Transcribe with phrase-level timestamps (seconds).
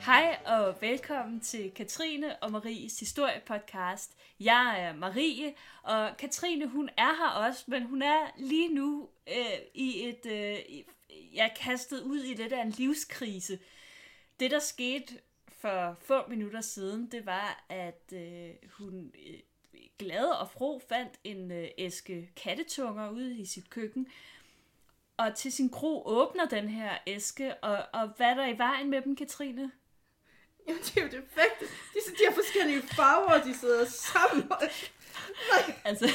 [0.00, 4.16] Hej og velkommen til Katrine og Maries historiepodcast.
[4.40, 9.58] Jeg er Marie, og Katrine hun er her også, men hun er lige nu øh,
[9.74, 10.58] i et, øh,
[11.34, 13.58] jeg er kastet ud i det der en livskrise.
[14.40, 15.14] Det der skete
[15.48, 19.38] for få minutter siden, det var, at øh, hun øh,
[19.98, 24.06] glad og fro fandt en øh, æske kattetunger ude i sit køkken,
[25.16, 28.90] og til sin kro åbner den her æske, og, og hvad er der i vejen
[28.90, 29.70] med dem, Katrine?
[30.68, 31.64] Jamen, det er jo defekte.
[31.94, 34.50] De, de har forskellige farver, og de sidder sammen.
[35.50, 36.10] Nej, Altså,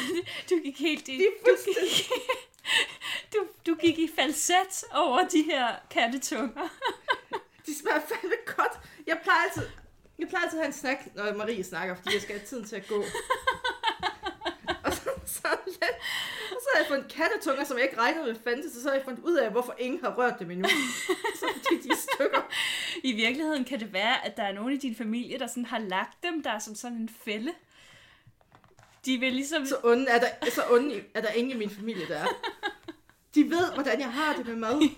[0.49, 1.18] du gik helt i...
[1.18, 2.12] de Du gik,
[3.34, 6.70] du, du gik i falset over de her kattetunger.
[7.66, 8.80] De smager fandme godt.
[9.08, 9.70] Jeg plejer altid...
[10.20, 12.65] Jeg plejer altid at have en snak, når Marie snakker, fordi jeg skal have tiden
[12.65, 12.96] til at gå.
[14.85, 15.48] og så, så,
[15.82, 15.90] ja,
[16.52, 18.96] og så har jeg fundet kattetunger, som jeg ikke regnede med fandtes, og så har
[18.96, 20.70] jeg fundet ud af, hvorfor ingen har rørt dem endnu.
[21.40, 22.41] så fordi de er stykker.
[23.04, 25.79] I virkeligheden kan det være, at der er nogen i din familie, der sådan har
[25.79, 27.54] lagt dem der som sådan en fælde.
[29.05, 29.65] De vil ligesom...
[29.65, 32.27] Så onde er der, så onde er der ingen i min familie, der er.
[33.35, 34.82] De ved, hvordan jeg har det med mad.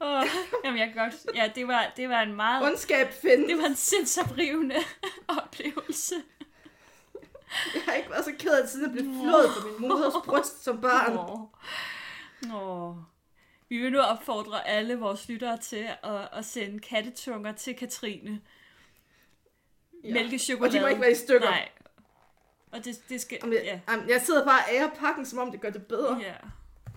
[0.00, 0.26] Åh,
[0.64, 1.14] jamen, jeg kan godt...
[1.34, 2.66] Ja, det var, det var en meget...
[2.66, 3.48] Ondskab findes.
[3.48, 4.76] Det var en sindsoprivende
[5.42, 6.14] oplevelse.
[7.74, 10.14] Jeg har ikke været så ked af det, siden jeg blev flået på min moders
[10.24, 11.16] bryst som barn.
[11.16, 11.40] Åh.
[12.54, 12.96] Åh.
[13.72, 18.40] Vi vil nu opfordre alle vores lyttere til at, at sende kattetunger til Katrine.
[20.04, 20.12] Ja.
[20.14, 20.68] Mælkechokolade.
[20.70, 21.50] Og de må ikke være i stykker.
[21.50, 21.68] Nej.
[22.72, 23.38] Og det, det skal...
[23.42, 26.18] Jamen, jeg, jamen, jeg sidder bare og ærer pakken, som om det gør det bedre.
[26.20, 26.34] ja.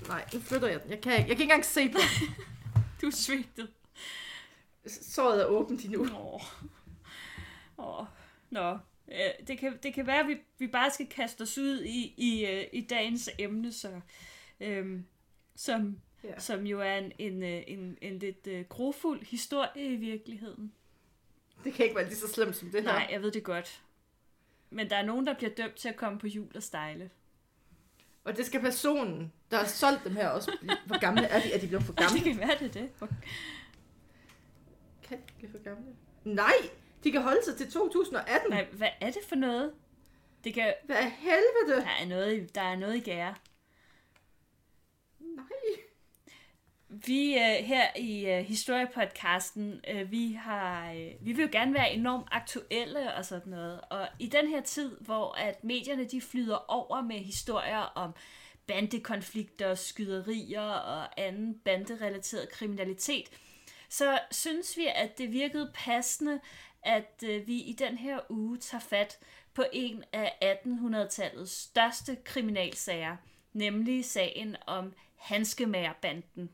[0.07, 0.91] Nej, nu flytter jeg den.
[0.91, 1.97] Jeg kan, ikke- jeg kan ikke engang se på.
[3.01, 3.69] Du er svigtet.
[4.87, 6.01] Såret er åbent endnu.
[6.19, 6.41] Åh.
[7.77, 8.05] Åh.
[8.49, 8.77] Nå.
[9.07, 12.13] Ja, det, kan, det kan være, at vi, vi bare skal kaste os ud i,
[12.17, 13.99] i, øh, i dagens emne, så,
[14.59, 15.05] øhm,
[15.55, 16.39] som, Ja.
[16.39, 20.73] som jo er en, en, øh, en, en lidt øh, grofuld historie i virkeligheden.
[21.63, 22.91] Det kan ikke være lige så slemt som det her.
[22.93, 23.81] Nej, jeg ved det godt.
[24.69, 27.09] Men der er nogen, der bliver dømt til at komme på jul og stejle.
[28.23, 30.51] Og det skal personen, der har solgt dem her også.
[30.61, 31.53] blive- Hvor gamle er de?
[31.53, 32.23] Er de blevet for Det gamle?
[32.23, 32.89] kan være, det det.
[35.03, 35.95] Kan de blive for gamle?
[36.23, 36.53] Nej,
[37.03, 38.49] de kan holde sig til 2018.
[38.49, 39.73] Nej, hvad er det for noget?
[40.43, 40.73] Det kan...
[40.85, 41.81] Hvad er helvede?
[41.81, 43.35] Der er noget, i- der er noget i gære.
[45.19, 45.45] Nej.
[46.89, 51.93] Vi øh, her i øh, historiepodcasten, øh, vi har, øh, vi vil jo gerne være
[51.93, 53.81] enormt aktuelle og sådan noget.
[53.81, 58.13] Og i den her tid, hvor at medierne de flyder over med historier om
[58.67, 63.29] bandekonflikter, skyderier og anden banderelateret kriminalitet,
[63.89, 66.39] så synes vi, at det virkede passende,
[66.83, 69.19] at øh, vi i den her uge tager fat
[69.53, 73.15] på en af 1800-tallets største kriminalsager,
[73.53, 76.49] nemlig sagen om Hanskemagerbanden.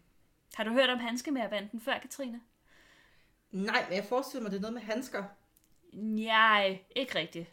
[0.56, 2.41] Har du hørt om Hanskemagerbanden før, Katrine?
[3.51, 5.23] Nej, men jeg forestiller mig, det er noget med handsker.
[5.94, 7.50] Nej, ikke rigtigt.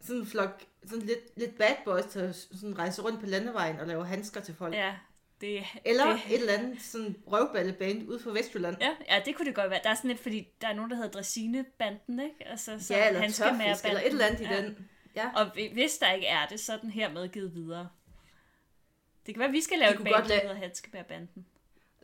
[0.00, 3.86] Sådan en flok, sådan lidt, lidt bad boys, der sådan rejser rundt på landevejen og
[3.86, 4.74] laver handsker til folk.
[4.74, 4.94] Ja,
[5.40, 8.76] det, Eller det, et eller andet sådan røvballeband ude fra Vestjylland.
[8.80, 9.80] Ja, ja, det kunne det godt være.
[9.84, 12.46] Der er sådan lidt, fordi der er nogen, der hedder Dressinebanden, ikke?
[12.48, 14.62] Altså, så Ja, eller tørfisk, eller et eller andet i ja.
[14.62, 14.88] den.
[15.16, 15.30] Ja.
[15.36, 17.88] Og hvi- hvis der ikke er det, så er den hermed givet videre.
[19.26, 20.54] Det kan være, at vi skal lave et band, der hedder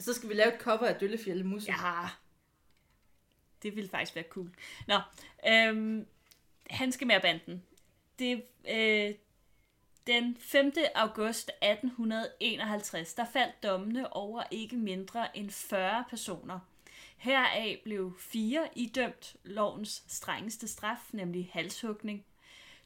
[0.01, 1.73] så skal vi lave et cover af Døllefjælde Musse.
[1.73, 2.09] Ja,
[3.63, 4.51] det ville faktisk være cool.
[4.87, 4.99] Nå,
[5.49, 6.07] øhm,
[7.23, 7.63] banden.
[8.19, 9.15] Det, øh,
[10.07, 10.73] den 5.
[10.95, 16.61] august 1851, der faldt dommene over ikke mindre end 40 personer.
[17.17, 22.25] Heraf blev fire idømt lovens strengeste straf, nemlig halshugning.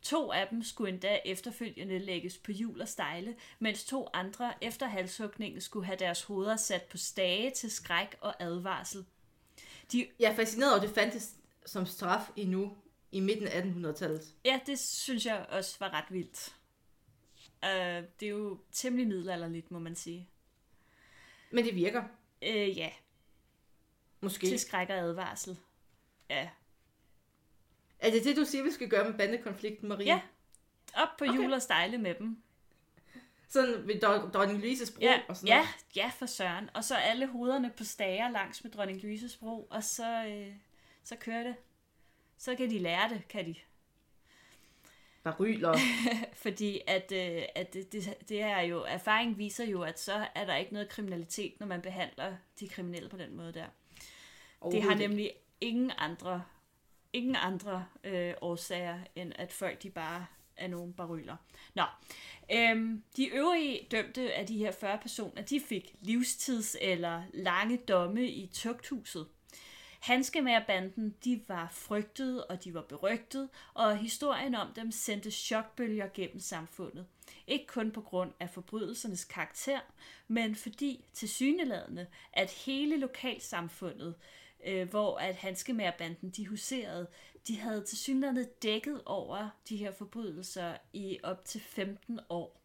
[0.04, 4.86] To af dem skulle endda efterfølgende lægges på hjul og stejle, mens to andre efter
[4.86, 9.04] halshugningen skulle have deres hoveder sat på stage til skræk og advarsel.
[9.92, 11.34] De, Jeg er fascineret over, at det fandtes
[11.66, 12.76] som straf endnu
[13.12, 14.34] i midten af 1800-tallet.
[14.44, 16.54] ja, det synes jeg også var ret vildt.
[17.62, 20.28] Uh, det er jo temmelig middelalderligt, må man sige.
[21.50, 22.04] Men det virker.
[22.42, 22.90] Uh, ja,
[24.20, 24.46] Måske.
[24.46, 25.56] til skræk og advarsel.
[26.30, 26.48] Ja,
[28.04, 30.06] Er det det, du siger, vi skal gøre med bandekonflikten, Marie?
[30.06, 30.20] Ja.
[30.94, 31.32] op på Okay.
[31.34, 32.42] hjul og stejle med dem.
[33.48, 35.68] Sådan ved Dron- dronning Louises bro Ja, og sådan ja, noget.
[35.96, 36.70] ja, for søren.
[36.74, 40.52] Og så alle hovederne på stager langs med dronning Louises bro, og så, øh,
[41.04, 41.54] så kører det.
[42.38, 43.54] Så kan de lære det, kan de.
[45.22, 45.78] Baryler.
[46.44, 50.44] Fordi at, øh, at det, det, det er jo, erfaring viser jo, at så er
[50.44, 53.66] der ikke noget kriminalitet, når man behandler de kriminelle på den måde der.
[54.70, 56.44] Det har nemlig ingen andre,
[57.14, 60.26] ingen andre øh, årsager, end at folk de bare
[60.56, 61.36] er nogle baryler.
[61.74, 61.82] Nå,
[62.52, 68.28] øhm, de øvrige dømte af de her 40 personer, de fik livstids eller lange domme
[68.28, 69.26] i tugthuset.
[70.00, 76.40] Hanskemagerbanden, de var frygtede og de var berygtede, og historien om dem sendte chokbølger gennem
[76.40, 77.06] samfundet.
[77.46, 79.80] Ikke kun på grund af forbrydelsernes karakter,
[80.28, 87.06] men fordi til syneladende, at hele lokalsamfundet, øh, Øh, hvor at handskemærbanden, de huserede,
[87.48, 92.60] de havde til synligheden dækket over de her forbrydelser i op til 15 år.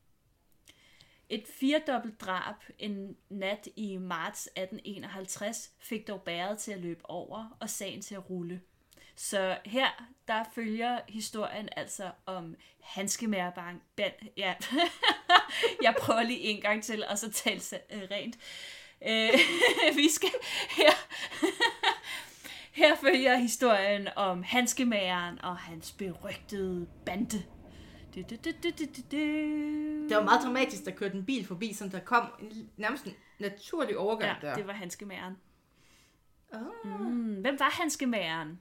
[1.29, 7.57] Et firedobbelt drab en nat i marts 1851 fik dog bæret til at løbe over
[7.59, 8.61] og sagen til at rulle.
[9.15, 13.83] Så her, der følger historien altså om handskemærbang.
[14.37, 14.55] Ja,
[15.83, 18.37] jeg prøver lige en gang til, og så tale øh, rent.
[19.07, 19.39] Øh,
[19.95, 20.29] vi skal
[20.69, 20.91] her...
[22.81, 27.43] her følger historien om handskemageren og hans berygtede bande.
[28.15, 29.17] Du, du, du, du, du, du.
[30.09, 33.13] Det var meget dramatisk, der kørte en bil forbi, som der kom en, nærmest en
[33.39, 34.55] naturlig overgang Ja, der.
[34.55, 35.37] det var handskemageren.
[36.53, 37.01] Oh.
[37.11, 38.59] Mm, hvem var handskemageren?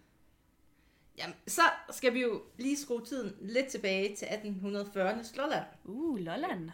[1.19, 5.65] Jamen, så skal vi jo lige skrue tiden lidt tilbage til 1840'ernes Lolland.
[5.85, 6.71] Uh, Lolland.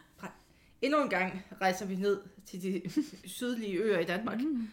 [0.82, 2.82] Endnu en gang rejser vi ned til de
[3.28, 4.40] sydlige øer i Danmark.
[4.40, 4.68] Mm.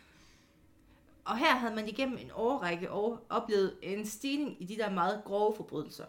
[1.26, 5.22] Og her havde man igennem en årrække år oplevet en stigning i de der meget
[5.26, 6.06] grove forbrydelser.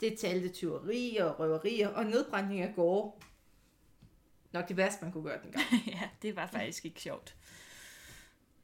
[0.00, 3.12] Det talte tyverier, røverier og nedbrænding af gårde.
[4.52, 5.64] Nok det værste, man kunne gøre dengang.
[5.86, 7.36] ja, det var faktisk ikke sjovt.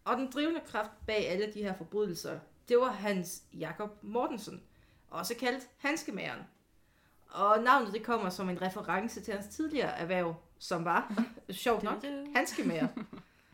[0.05, 4.63] Og den drivende kraft bag alle de her forbrydelser, det var Hans Jakob Mortensen,
[5.11, 6.43] også kaldt Hanskemageren.
[7.31, 12.03] Og navnet det kommer som en reference til hans tidligere erhverv, som var, sjovt nok,
[12.03, 12.27] Du-du.
[12.35, 12.89] hanskemager.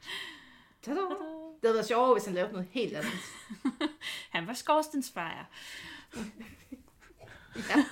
[0.83, 1.01] Tada!
[1.01, 3.13] Det havde været sjovere, hvis han lavede noget helt andet.
[4.31, 5.45] Han var skorstensfejer.
[7.57, 7.85] Ja.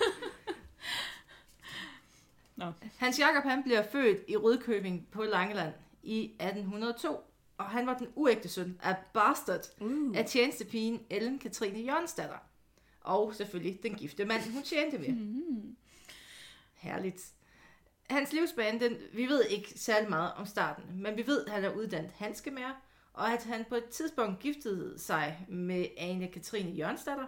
[2.57, 2.73] Nå.
[2.99, 7.17] Hans Jakob han bliver født i Rødkøbing på Langeland i 1802,
[7.59, 10.17] og han var den uægte søn af Bastard Uh.
[10.17, 12.39] af tjenestepigen Ellen Katrine Jørgensdatter.
[13.01, 15.09] Og selvfølgelig den gifte mand, hun tjente ved.
[15.09, 15.77] Mm.
[16.75, 17.23] Herligt.
[18.13, 21.65] Hans livsbane, den, vi ved ikke særlig meget om starten, men vi ved, at han
[21.65, 22.73] er uddannet handskemager,
[23.13, 27.27] og at han på et tidspunkt giftede sig med Ane Katrine Jørgensdatter,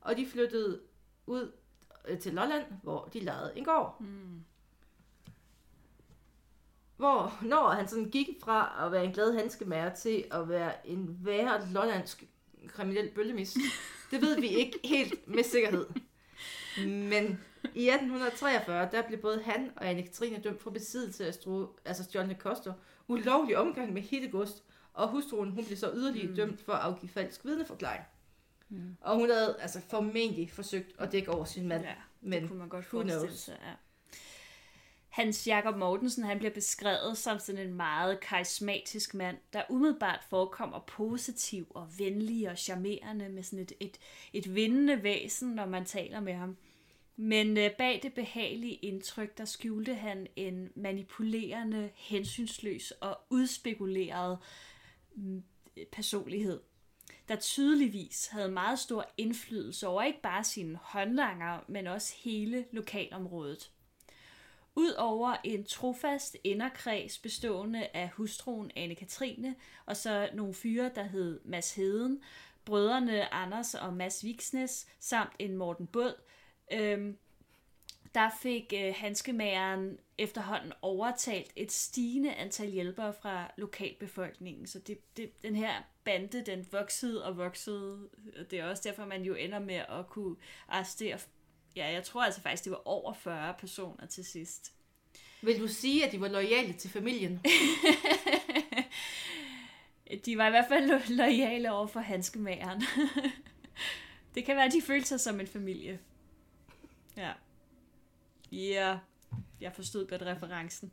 [0.00, 0.80] og de flyttede
[1.26, 1.52] ud
[2.08, 4.00] øh, til Lolland, hvor de lejede en gård.
[4.00, 4.44] Mm.
[6.96, 11.18] Hvor, når han sådan gik fra at være en glad handskemager til at være en
[11.20, 12.24] værre lollandsk
[12.68, 13.56] kriminel bøllemis,
[14.10, 15.86] det ved vi ikke helt med sikkerhed.
[16.86, 17.40] Men
[17.74, 22.04] i 1843, der blev både han og Anne Katrine dømt for besiddelse af stro, altså
[22.04, 22.72] stjålne koster,
[23.08, 24.62] ulovlig omgang med hittegods,
[24.94, 26.36] og hustruen hun blev så yderligere Mm.
[26.36, 28.04] dømt for at afgive falsk vidneforklaring.
[28.68, 28.96] Mm.
[29.00, 31.82] Og hun havde altså formentlig forsøgt at dække over sin mand.
[31.84, 33.32] Ja, men kunne man godt who knows?
[33.32, 33.56] sig.
[33.62, 33.72] Ja.
[35.14, 40.78] Hans Jakob Mortensen, han bliver beskrevet som sådan en meget karismatisk mand, der umiddelbart forekommer
[40.78, 43.98] positiv og venlig og charmerende med sådan et, et,
[44.32, 46.56] et vindende væsen, når man taler med ham.
[47.16, 54.38] Men øh, bag det behagelige indtryk, der skjulte han en manipulerende, hensynsløs og udspekuleret
[55.14, 55.44] mm,
[55.92, 56.60] personlighed,
[57.28, 63.70] der tydeligvis havde meget stor indflydelse over ikke bare sine håndlanger, men også hele lokalområdet.
[64.76, 69.54] Udover en trofast inderkreds bestående af hustruen Anne-Katrine,
[69.86, 72.22] og så nogle fyre, der hed Mads Heden,
[72.64, 76.14] brødrene Anders og Mads Viksnes, samt en Morten Båd,
[76.72, 77.18] øhm,
[78.14, 84.66] der fik øh, hanskemageren efterhånden overtalt et stigende antal hjælpere fra lokalbefolkningen.
[84.66, 88.08] Så det, det, den her bande, den voksede og voksede.
[88.38, 90.36] Og Det er også derfor, man jo ender med at kunne
[90.68, 91.18] arrestere...
[91.76, 94.72] Ja, jeg tror altså faktisk, det var over 40 personer til sidst.
[95.42, 97.40] Vil du sige, at de var lojale til familien?
[100.24, 102.82] De var i hvert fald lo- lojale over for hanskemageren.
[104.34, 105.98] det kan være, at de følte sig som en familie.
[107.16, 107.32] Ja.
[108.52, 108.98] Ja, yeah.
[109.60, 110.88] jeg forstod godt referencen.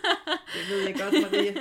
[0.54, 1.56] Det ved jeg godt, Marie.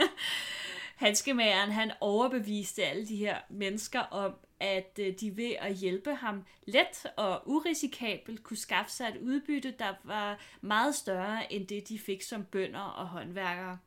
[0.96, 6.46] Hanskemageren, han overbeviste alle de her mennesker om, at øh, de ved at hjælpe ham
[6.66, 12.00] let og urisikabelt kunne skaffe sig et udbytte, der var meget større end det, de
[12.00, 13.78] fik som bønder og håndværkere.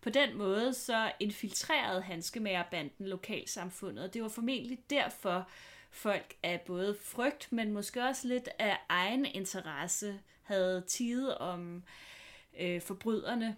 [0.00, 5.48] På den måde så infiltrerede hanskemagerbanden lokalsamfundet, og det var formentlig derfor,
[5.90, 11.82] folk af både frygt, men måske også lidt af egen interesse havde tidet om
[12.60, 13.56] øh, forbryderne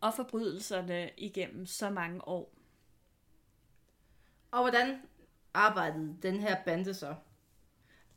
[0.00, 2.52] og forbrydelserne igennem så mange år.
[4.50, 5.02] Og hvordan
[5.54, 7.14] arbejdede den her bande så?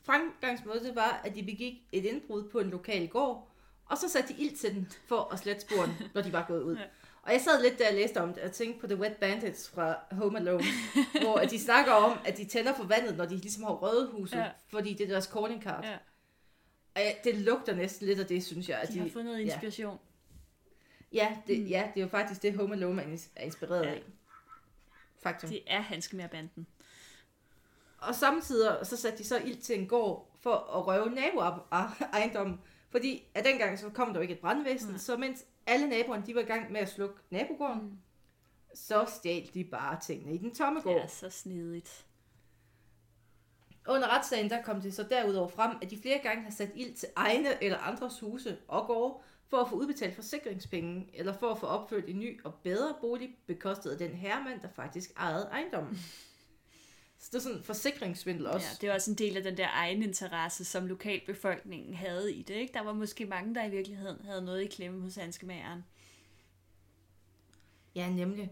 [0.04, 3.52] Fremgangsmåde det var, at de begik et indbrud på en lokal gård,
[3.86, 6.62] og så satte de ild til den for at slette sporene, når de var gået
[6.64, 6.76] ud.
[6.76, 6.84] Ja.
[7.22, 9.70] Og jeg sad lidt, da jeg læste om det, og tænkte på The Wet Bandits
[9.70, 10.64] fra Home Alone,
[11.24, 14.38] hvor de snakker om, at de tænder for vandet, når de ligesom har røde huset,
[14.38, 14.44] Ja.
[14.44, 14.52] ja.
[14.68, 15.84] fordi det er deres calling card.
[15.84, 15.94] Ja.
[16.96, 18.80] Og ja, det lugter næsten lidt af det, synes jeg.
[18.80, 20.00] At De har fundet inspiration.
[21.14, 21.66] ja, det, Mm.
[21.66, 23.92] ja, det er jo faktisk det, Home Alone er ins- er inspireret Ja.
[23.92, 24.04] af.
[25.24, 25.50] Faktum.
[25.50, 26.68] Det er Hanskemær-banden.
[27.98, 32.60] Og samtidig så satte de så ild til en gård for at røve naboejendommen.
[32.90, 34.98] Fordi at dengang så kom der jo ikke et brandvæsen, Nej.
[34.98, 37.98] så mens alle naboerne de var i gang med at slukke nabogården, Mm.
[38.76, 40.94] så stjal de bare tingene i den tomme gård.
[40.96, 42.06] Det er så snedigt.
[43.88, 46.96] Under retssagen der kom det så derudover frem, at de flere gange har sat ild
[46.96, 49.18] til egne eller andres huse og gårde
[49.50, 53.36] for at få udbetalt forsikringspenge, eller for at få opført en ny og bedre bolig,
[53.46, 55.98] bekostet af den herremand, der faktisk ejede ejendommen.
[57.28, 58.68] Så det er sådan en forsikringssvindel også.
[58.68, 62.42] Ja, det er også en del af den der egen interesse, som lokalbefolkningen havde i
[62.42, 62.54] det.
[62.54, 62.74] Ikke?
[62.74, 65.84] Der var måske mange, der i virkeligheden havde noget i klemme hos Hanskemageren.
[67.96, 68.52] Ja, nemlig.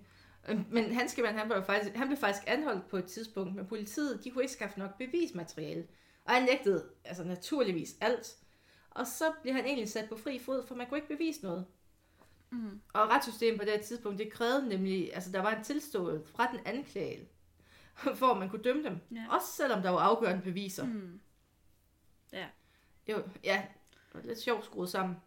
[0.49, 3.65] Øhm, Men Hanskemand, han, var jo faktisk, han blev faktisk anholdt på et tidspunkt, men
[3.65, 5.87] politiet, de kunne ikke skaffe nok bevismateriale.
[6.25, 8.35] Og han nægtede, altså naturligvis alt.
[8.91, 11.65] Og så blev han egentlig sat på fri fod, for man kunne ikke bevise noget.
[12.51, 12.81] Mm.
[12.93, 16.51] Og retssystemet på det her tidspunkt, det krævede nemlig, altså der var en tilståelse fra
[16.51, 17.25] den anklagede,
[18.19, 18.99] for at man kunne dømme dem.
[19.11, 19.25] Ja.
[19.29, 20.85] Også selvom der var afgørende beviser.
[20.85, 21.19] Mm.
[22.33, 22.45] Ja.
[23.07, 25.17] Jo, ja, det var lidt sjovt skruet sammen.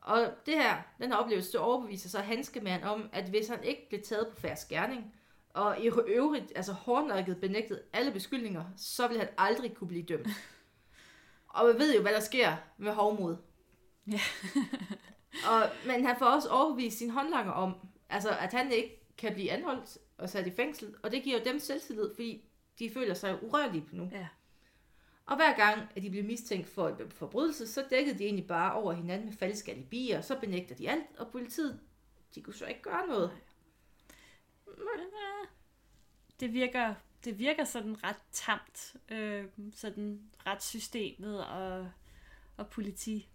[0.00, 3.88] Og det her, den her oplevelse, det overbeviser så Hanskemand om, at hvis han ikke
[3.88, 5.14] blev taget på færds gerning,
[5.54, 10.28] og i øvrigt, altså hårdnakket benægtet alle beskyldninger, så ville han aldrig kunne blive dømt.
[11.54, 13.36] og man ved jo, hvad der sker med hovmod.
[14.06, 14.20] Ja.
[15.50, 17.74] og, men han får også overbevist sin håndlanger om,
[18.08, 21.44] altså at han ikke kan blive anholdt og sat i fængsel, og det giver jo
[21.44, 22.44] dem selvtillid, fordi
[22.78, 24.08] de føler sig urørlige nu.
[24.12, 24.28] Ja.
[25.26, 28.72] Og hver gang, at de blev mistænkt for en forbrydelse, så dækkede de egentlig bare
[28.74, 31.80] over hinanden med falske alibier, og så benægter de alt, og politiet,
[32.34, 33.30] de kunne så ikke gøre noget.
[36.40, 41.90] Det virker, det virker sådan ret tamt, øh, sådan retssystemet og,
[42.56, 43.28] og politi.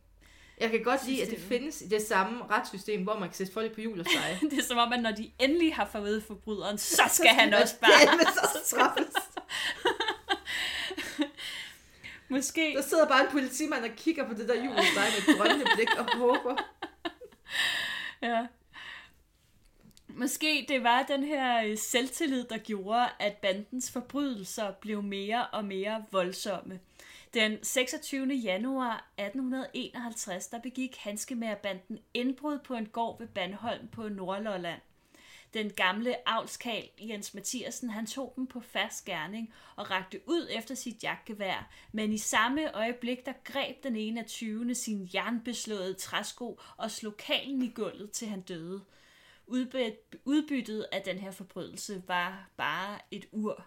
[0.58, 3.54] Jeg kan godt lide, at det findes i det samme retssystem, hvor man kan sætte
[3.54, 4.40] folk på hjul og seje.
[4.52, 7.80] Det er som om, at når de endelig har forvedet forbryderen, så skal han også
[7.80, 7.92] bare...
[8.02, 9.14] Ja, så straffes.
[12.30, 15.34] Måske, Der sidder bare en politimand og kigger på det der hjul og seje med
[15.34, 16.56] et drømmende blik og håber.
[18.22, 18.46] Ja.
[20.08, 25.66] Måske det var den her øh, selvtillid, der gjorde, at bandens forbrydelser blev mere og
[25.66, 26.80] mere voldsomme.
[27.34, 28.34] Den 26.
[28.34, 34.82] januar 1851, der begik Hanskemærbanden indbrud på en gård ved Bandholm på Nordlolland.
[35.54, 40.76] Den gamle avlskal Jens Mathiasen, han tog dem på fast gerning og rakte ud efter
[40.76, 44.76] sit jagtgevær, men i samme øjeblik, der greb den ene af 20.
[44.76, 48.82] sin jernbeslåede træsko og slog kalen i gulvet, til han døde.
[50.26, 53.66] Udbyttet af den her forbrydelse var bare et ur.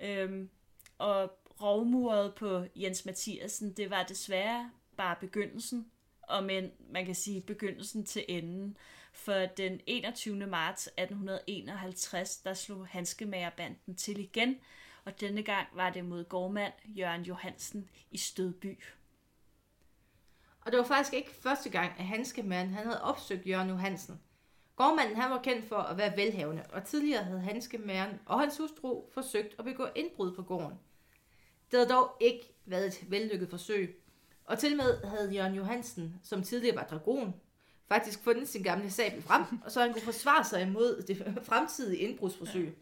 [0.00, 0.50] Øhm,
[0.98, 5.90] og rovmuret på Jens Mathiasen, det var desværre bare begyndelsen,
[6.22, 8.76] og men man kan sige begyndelsen til enden.
[9.12, 10.46] For den 21.
[10.46, 14.56] marts 1851, der slog Hanskemagerbanden til igen,
[15.04, 18.78] og denne gang var det mod gårdmand Jørgen Johansen i Stødby.
[20.60, 24.20] Og det var faktisk ikke første gang, at Hanskemanden han havde opsøgt Jørgen Johansen.
[24.76, 29.02] Gårdmanden han var kendt for at være velhavende, og tidligere havde Hanskemæren og hans hustru
[29.14, 30.78] forsøgt at begå indbrud på gården.
[31.72, 34.02] Det havde dog ikke været et vellykket forsøg,
[34.44, 37.34] og til med havde Jørgen Johansen, som tidligere var dragon,
[37.88, 41.98] faktisk fundet sin gamle sabel frem, og så han kunne forsvare sig imod det fremtidige
[41.98, 42.64] indbrudsforsøg.
[42.64, 42.72] Ja.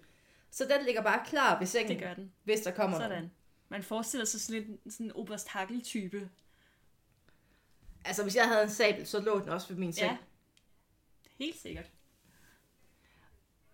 [0.50, 2.32] Så den ligger bare klar ved sengen, Det gør den.
[2.44, 2.98] hvis der kommer.
[2.98, 3.30] Sådan.
[3.68, 6.30] Man forestiller sig sådan lidt sådan en Oberst Hackel-type.
[8.04, 10.10] Altså, hvis jeg havde en sabel, så lå den også ved min seng.
[10.10, 10.16] Ja.
[11.38, 11.90] Helt sikkert.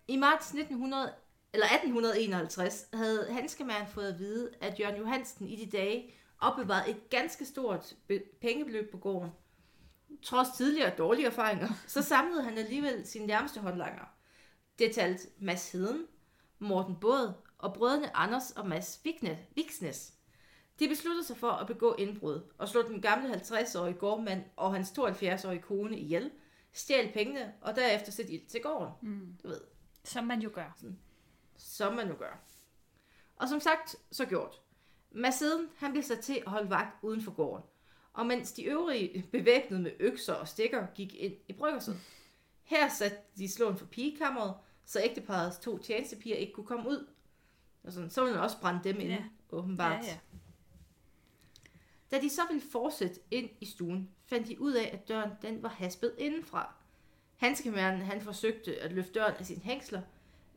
[0.07, 1.13] I marts 1900,
[1.57, 7.09] eller 1851 havde Hanskemand fået at vide, at Jørgen Johansen i de dage opbevarede et
[7.09, 9.31] ganske stort be- pengebeløb på gården.
[10.23, 14.03] Trods tidligere dårlige erfaringer, så samlede han alligevel sine nærmeste håndlanger.
[14.79, 16.05] Det talte Mads Heden,
[16.59, 19.01] Morten Båd og brødrene Anders og Mads
[19.55, 20.13] Viksnes.
[20.79, 24.89] De besluttede sig for at begå indbrud og slå den gamle 50-årige gårdmand og hans
[24.91, 26.31] 72-årige kone ihjel,
[26.73, 28.93] stjæle pengene og derefter sætte ild til gården.
[29.01, 29.37] Mm.
[29.43, 29.61] Du ved,
[30.03, 30.77] Som man jo gør.
[31.57, 32.39] Som man nu gør.
[33.35, 34.61] Og som sagt, så gjort.
[35.11, 37.63] Masseden, han blev sat til at holde vagt uden for gården.
[38.13, 41.99] Og mens de øvrige bevæbnet med økser og stikker gik ind i bryggerset.
[42.63, 44.53] Her satte de slåen for pigekammeret,
[44.85, 47.07] så ægteparets to tjenestepiger ikke kunne komme ud.
[47.83, 49.23] Og sådan, så ville man også brænde dem ind, Ja.
[49.51, 50.03] åbenbart.
[50.05, 50.17] Ja, ja.
[52.11, 55.63] Da de så ville fortsætte ind i stuen, fandt de ud af, at døren den
[55.63, 56.73] var haspet indenfra.
[57.35, 60.01] Hanskemæren, han forsøgte at løfte døren af sine hængsler,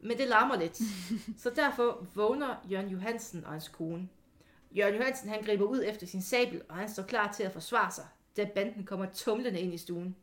[0.03, 0.81] men det larmer lidt.
[1.43, 4.09] så derfor vågner Jørgen Johansen og hans kone.
[4.73, 7.91] Jørgen Johansen han griber ud efter sin sabel, og han står klar til at forsvare
[7.91, 10.17] sig, da banden kommer tumlende ind i stuen.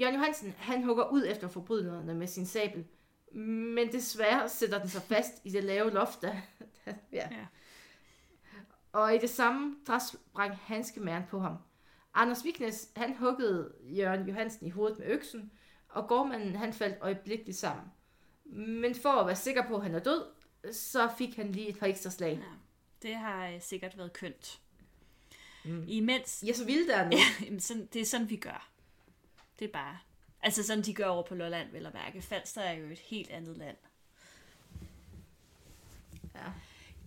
[0.00, 2.84] Jørgen Johansen han hugger ud efter forbryderne med sin sabel,
[3.74, 6.22] men desværre sætter den sig fast i det lave loft.
[6.22, 6.34] Der,
[6.84, 7.28] der, ja.
[7.30, 7.46] Ja.
[8.92, 11.56] Og i det samme, der sprang handskemæren på ham.
[12.14, 15.52] Anders Vignes, han huggede Jørgen Johansen i hovedet med øksen,
[15.88, 17.86] og gårdmanden, han faldt øjeblikkeligt sammen.
[18.52, 20.24] Men for at være sikker på, at han er død,
[20.72, 22.32] så fik han lige et par ekstra slag.
[22.32, 22.56] Ja.
[23.08, 24.60] Det har øh, sikkert været kønt.
[25.64, 25.84] Mm.
[25.88, 27.16] Imens, Ja, så vildt der nu.
[27.44, 28.68] Jamen, sådan, det er sådan, vi gør.
[29.58, 29.98] Det er bare...
[30.42, 32.22] Altså sådan, de gør over på Lolland, vel at mærke.
[32.22, 33.76] Falster er jo et helt andet land.
[36.34, 36.52] Ja.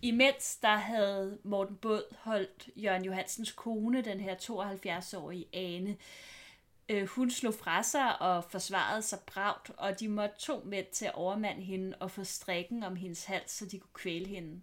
[0.02, 5.96] Imens der havde Morten Båd holdt Jørgen Johansens kone, den her 72-årige Ane.
[6.88, 11.04] Øh, hun slog fra sig og forsvarede sig bravt, og de måtte to mænd til
[11.04, 14.60] at overmande hende og få strikken om hendes hals, så de kunne kvæle hende.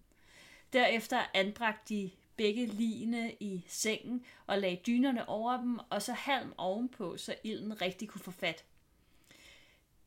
[0.73, 6.53] Derefter anbragte de begge ligene i sengen og lagde dynerne over dem, og så halm
[6.57, 8.63] ovenpå, så ilden rigtig kunne få fat.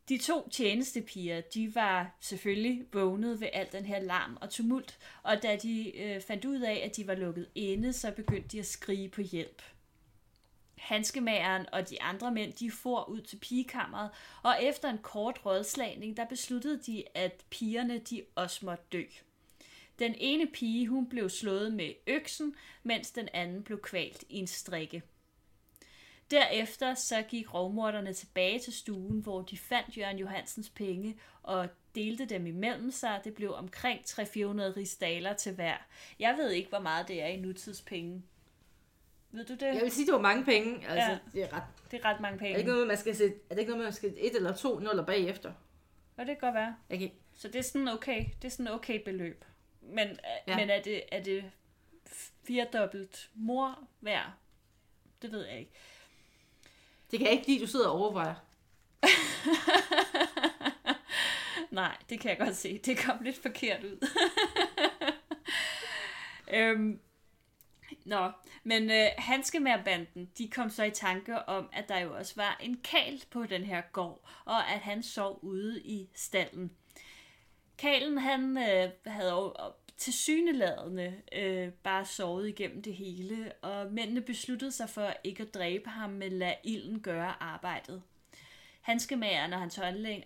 [0.09, 5.43] De to tjenestepiger, de var selvfølgelig vågnet ved al den her larm og tumult, og
[5.43, 8.67] da de øh, fandt ud af, at de var lukket inde, så begyndte de at
[8.67, 9.63] skrige på hjælp.
[10.87, 14.11] Hanskemageren og de andre mænd, de for ud til pigekammeret,
[14.43, 19.03] og efter en kort rådslagning, der besluttede de, at pigerne, de også måtte dø.
[19.99, 24.47] Den ene pige, hun blev slået med øksen, mens den anden blev kvalt i en
[24.47, 25.03] strikke.
[26.31, 32.25] Derefter så gik rovmorderne tilbage til stuen, hvor de fandt Jørgen Johansens penge og delte
[32.25, 33.21] dem imellem sig.
[33.25, 34.23] Det blev omkring 300-400
[34.77, 35.77] rigsdaler til hver.
[36.19, 38.23] Jeg ved ikke, hvor meget det er i nutidspenge.
[39.37, 39.63] Ved du det?
[39.63, 40.75] Jeg vil sige, det var mange penge.
[40.89, 41.11] Altså, Ja.
[41.11, 41.19] ja.
[41.33, 41.63] det er ret.
[41.91, 42.59] Det er ret mange Er det penge.
[42.59, 45.05] ikke noget, man skal sætte, er det ikke noget, man skal et eller to nuller
[45.07, 45.53] bagefter?
[46.17, 46.77] Og det kan godt være.
[46.91, 47.11] Okay.
[47.35, 49.45] Så det er sådan okay, det er sådan okay beløb.
[49.81, 50.15] Men, ja.
[50.53, 50.57] Ja.
[50.57, 51.45] men er det, er det
[52.45, 54.39] firedobbelt mor hver?
[55.23, 55.71] Det ved jeg ikke.
[57.11, 58.35] Det kan jeg ikke lide, du sidder og overvejer.
[61.71, 62.79] Nej, det kan jeg godt se.
[62.79, 64.09] Det kom lidt forkert ud.
[66.55, 67.01] øhm,
[68.07, 68.31] nå,
[68.65, 72.81] men øh, Hanskemærbanden, de kom så i tanke om, at der jo også var en
[72.85, 76.71] kal på den her gård, og at han sov ude i stallen.
[77.79, 83.93] Kalen, han øh, havde jo øh, til syneladende øh, bare sovet igennem det hele, og
[83.93, 88.03] mændene besluttede sig for ikke at dræbe ham, men lade ilden gøre arbejdet.
[88.81, 89.81] Hanskemageren og hans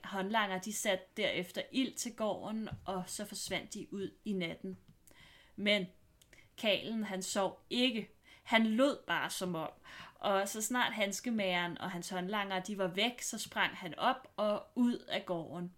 [0.04, 4.78] håndlanger, de satte derefter ild til gården, og så forsvandt de ud i natten.
[5.56, 5.86] Men
[6.60, 8.10] Kalen, han sov ikke.
[8.42, 9.70] Han lød bare som om.
[10.14, 14.66] Og så snart hanskemageren og hans håndlanger, de var væk, så sprang han op og
[14.74, 15.72] ud af gården.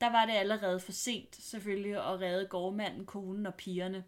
[0.00, 4.04] Der var det allerede for sent, selvfølgelig, at redde gårdmanden, konen og pigerne.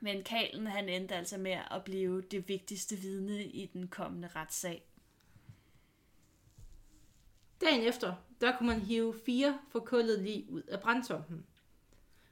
[0.00, 4.82] Men Kalen, han endte altså med at blive det vigtigste vidne i den kommende retssag.
[7.60, 11.46] Dagen efter, der kunne man hive fire forkullede lig ud af brandtomten.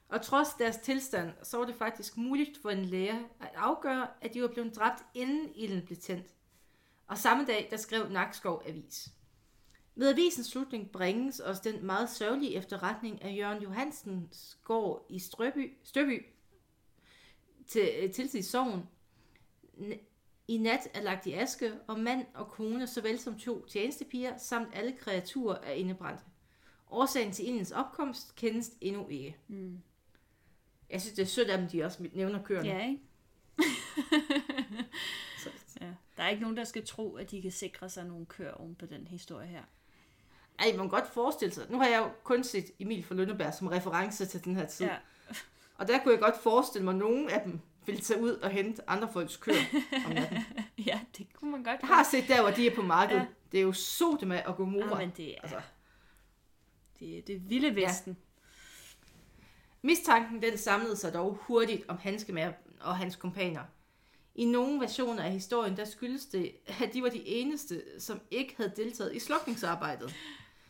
[0.09, 4.33] Og trods deres tilstand, så var det faktisk muligt for en læge at afgøre, at
[4.33, 6.27] de var blevet dræbt, inden ilden blev tændt.
[7.07, 9.09] Og samme dag, der skrev Nakskov Avis.
[9.95, 15.77] Ved avisens slutning bringes også den meget sørgelige efterretning af Jørgen Johansens gård i Strøby,
[15.83, 16.25] Støby
[17.67, 18.89] til, øh, til sit sovn.
[20.47, 24.69] I nat er lagt i aske, og mand og kone, såvel som to tjenestepiger, samt
[24.73, 26.23] alle kreaturer er indebrændte.
[26.89, 29.37] Årsagen til ildens opkomst kendes endnu ikke.
[29.47, 29.81] Mm.
[30.89, 32.67] Jeg synes, det er sødt af dem, de også nævner køerne.
[32.69, 32.99] Ja, ikke?
[35.43, 35.49] Så,
[35.81, 35.87] Ja.
[36.17, 38.75] Der er ikke nogen, der skal tro, at de kan sikre sig nogle kør oven
[38.75, 39.61] på den historie her.
[40.59, 41.65] ej, man kan godt forestille sig.
[41.69, 44.85] Nu har jeg jo kun set Emil fra Lønneberg som reference til den her tid.
[44.85, 44.95] Ja.
[45.75, 48.49] Og der kunne jeg godt forestille mig, at nogen af dem ville tage ud og
[48.49, 49.55] hente andre folks køer
[50.05, 50.37] om natten.
[50.85, 53.19] ja, det kunne man godt Jeg har set der, hvor de er på markedet.
[53.19, 53.23] Ja.
[53.25, 53.27] Ja.
[53.51, 54.99] Det er jo Sodoma og Gomorra.
[54.99, 55.61] Ja, men det er, Altså.
[56.99, 58.17] det er det vilde vesten.
[59.87, 63.61] Mistanken den samlede sig dog hurtigt om Hanskemær og hans kompaner.
[64.35, 66.51] I nogle versioner af historien, der skyldes det,
[66.83, 70.15] at de var de eneste, som ikke havde deltaget i slukningsarbejdet.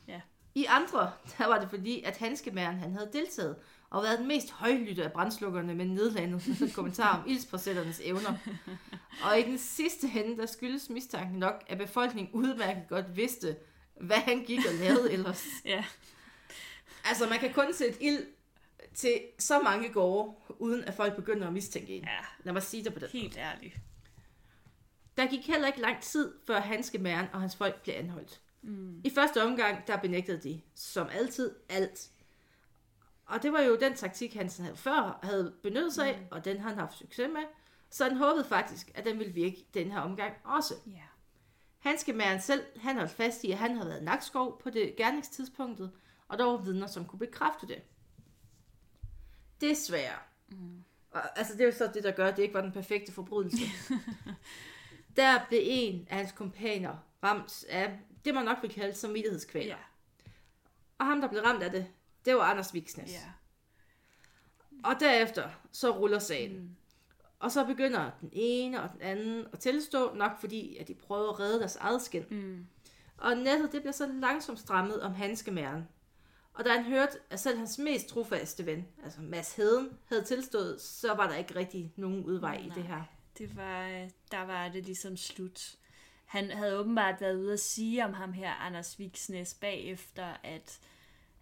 [0.07, 0.21] Ja.
[0.55, 3.55] I andre, der var det fordi, at Hanskemæren han havde deltaget
[3.89, 8.33] og været den mest højlytte af brandslukkerne med nedlandet kommentar om ildspræsætternes evner.
[9.23, 13.55] Og i den sidste hende, der skyldes mistanken nok, at befolkningen udmærket godt vidste,
[14.01, 15.45] hvad han gik og lavede ellers.
[15.65, 15.85] Ja.
[17.05, 18.36] Altså, man kan kun sætte ild
[18.93, 22.03] til så mange gårde, uden at folk begynder at mistænke en.
[22.03, 23.09] ja, Lad mig sige det på den.
[23.09, 23.75] helt ærligt.
[25.17, 28.41] Der gik heller ikke lang tid, før Hanskemæren og hans folk blev anholdt.
[28.61, 29.01] Mm.
[29.03, 32.09] I første omgang, der benægtede de, som altid, alt.
[33.25, 36.59] Og det var jo den taktik, Hansen havde før havde benyttet sig af, og den
[36.59, 37.41] har han haft succes med.
[37.89, 40.73] Så han håbede faktisk, at den ville virke den her omgang også.
[40.87, 41.01] Ja.
[41.79, 45.91] Hanskemæren selv, han holdt fast i, at han havde været Nakskov på det gerningstidspunktet,
[46.27, 47.81] og der var vidner, som kunne bekræfte det.
[49.61, 50.17] Desværre.
[50.47, 50.83] Mm.
[51.11, 53.11] Og, altså, det er jo så det, der gør, at det ikke var den perfekte
[53.11, 53.63] forbrydelse.
[55.17, 59.67] der blev en af hans kompaner ramt af det, man nok vil kalde samvittighedskvaler.
[59.67, 59.75] Ja.
[60.97, 61.87] Og ham, der blev ramt af det,
[62.25, 63.11] det var Anders Viksnes.
[63.11, 63.31] Ja.
[64.83, 66.59] Og derefter, så ruller sagen.
[66.59, 66.75] Mm.
[67.39, 71.29] Og så begynder den ene og den anden at tilstå, nok fordi, at de prøver
[71.29, 72.25] at redde deres eget skin.
[72.29, 72.67] Mm.
[73.17, 75.87] Og nettet, det bliver så langsomt strammet om handskemæren.
[76.57, 80.81] Og da han hørte, at selv hans mest trofaste ven, altså Mads Heden, havde tilstået,
[80.81, 83.03] så var der ikke rigtig nogen udvej i det her.
[83.37, 85.75] Det var, der var det ligesom slut.
[86.25, 90.79] Han havde åbenbart været ude at sige om ham her, Anders Viksnes, bagefter, at,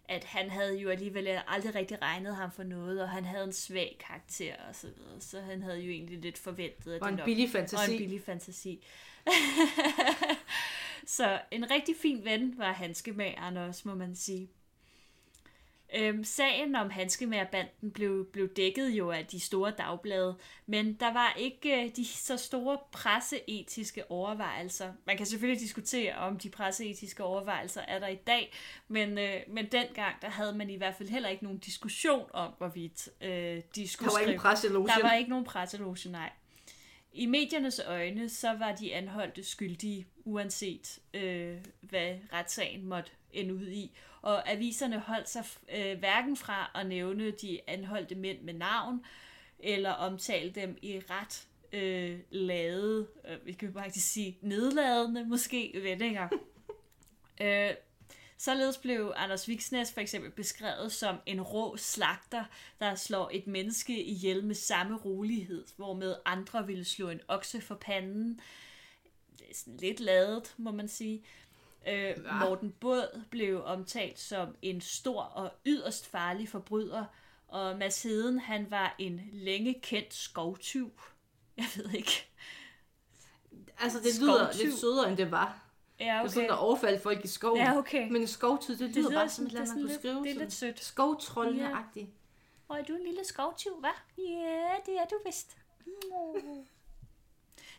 [0.04, 3.52] at han havde jo alligevel aldrig rigtig regnet ham for noget, og han havde en
[3.52, 5.20] svag karakter og så videre.
[5.20, 7.76] Så han havde jo egentlig lidt forventet, at Og det en nok billig fantasi.
[7.76, 8.84] og en billig fantasi.
[11.16, 14.50] så en rigtig fin ven var handskemageren også, må man sige.
[15.94, 21.34] Øhm, sagen om handskemagerbanden blev, blev dækket jo af de store dagblade, men der var
[21.38, 24.92] ikke øh, de så store presseetiske overvejelser.
[25.06, 28.52] Man kan selvfølgelig diskutere, om de presseetiske overvejelser er der i dag,
[28.88, 32.52] men, øh, men dengang der havde man i hvert fald heller ikke nogen diskussion om,
[32.58, 34.22] hvorvidt øh, de skulle Der var skrive.
[34.28, 34.88] ingen presseloge.
[34.88, 36.30] Der var ikke nogen presseloge, nej.
[37.12, 43.66] I mediernes øjne, så var de anholdte skyldige, uanset øh, hvad retssagen måtte ende ud
[43.68, 43.96] i.
[44.26, 45.44] Og aviserne holdt sig
[45.76, 49.04] øh, hverken fra at nævne de anholdte mænd med navn,
[49.58, 56.28] eller omtale dem i ret øh, lade, øh, vi kan faktisk sige nedladende måske, vendinger.
[57.42, 57.70] øh,
[58.38, 62.44] Således blev Anders Viksnes for eksempel beskrevet som en rå slagter,
[62.80, 67.74] der slår et menneske ihjel med samme rolighed, hvormed andre ville slå en okse for
[67.74, 68.40] panden.
[69.38, 71.24] Det er sådan lidt ladet, må man sige.
[71.86, 77.04] Øh, Morten Båd blev omtalt som en stor og yderst farlig forbryder,
[77.48, 80.92] og Mads Heden, han var en længe kendt skovtyv.
[81.56, 82.28] Jeg ved ikke.
[83.78, 84.64] Altså, det lyder Skovtyv.
[84.66, 85.62] lidt sødere, end det var.
[86.00, 86.28] Ja, Det er okay.
[86.30, 87.58] sådan, der overfaldt folk i skoven.
[87.60, 88.08] Ja, okay.
[88.10, 90.14] Men en skovtid, det lyder lyder bare sådan- som det andet, man kunne sådan skrive.
[90.22, 90.80] det er sådan lidt sødt.
[90.80, 92.06] Skovtrollende-agtigt.
[92.68, 94.20] Og er du en lille skovtyv, hva'?
[94.22, 95.56] Ja, det er du vist.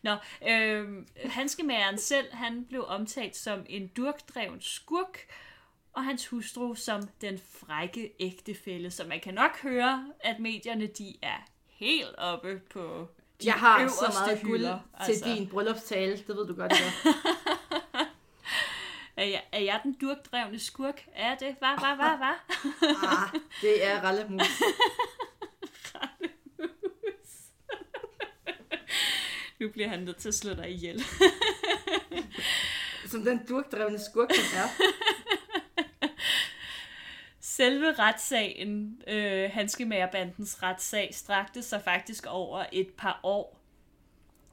[0.08, 0.16] Nå,
[0.50, 0.88] øh,
[1.26, 5.20] handskemageren selv, han blev omtalt som en durkdreven skurk,
[5.94, 8.92] og hans hustru som den frække ægtefælle.
[8.92, 13.08] Så man kan nok høre, at medierne de er helt oppe på
[13.42, 15.30] de Jeg har så meget guld hylder, til altså.
[15.30, 16.80] din bryllupstale, det ved du godt, det
[19.18, 21.06] Er jeg, er jeg den durkdrevne skurk?
[21.16, 21.56] Er det?
[21.60, 22.36] Hvad, hvad, hvad, hvad?
[22.90, 24.48] ah, det er Rallemus.
[29.60, 31.04] Nu bliver han nødt til at slå dig ihjel.
[33.12, 34.68] Som den durkdrevne skurk, han er.
[37.40, 43.60] Selve retssagen, øh, Handskemagerbandens retssag, strakte sig faktisk over et par år.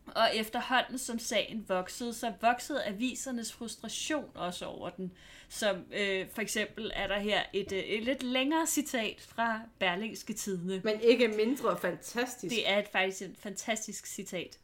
[0.07, 5.13] Og efterhånden som sagen voksede, så voksede avisernes frustration også over den.
[5.49, 10.33] Som øh, for eksempel er der her et, øh, et lidt længere citat fra Berlingske
[10.33, 10.81] Tidene.
[10.85, 12.55] Men ikke mindre fantastisk.
[12.55, 14.59] Det er et, faktisk et fantastisk citat.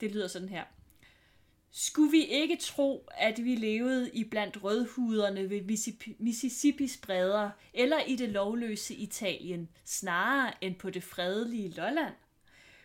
[0.00, 0.64] Det lyder sådan her.
[1.70, 5.60] Skulle vi ikke tro, at vi levede i blandt rødhuderne ved
[6.18, 12.14] Mississippis bredder, eller i det lovløse Italien, snarere end på det fredelige Lolland?